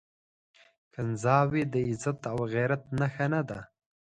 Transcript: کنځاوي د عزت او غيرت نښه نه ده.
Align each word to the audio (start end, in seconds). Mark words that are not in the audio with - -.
کنځاوي 0.93 1.61
د 1.73 1.75
عزت 1.89 2.19
او 2.31 2.37
غيرت 2.53 2.81
نښه 2.99 3.25
نه 3.33 3.41
ده. 3.49 3.59